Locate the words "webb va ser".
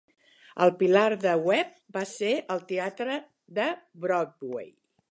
1.49-2.33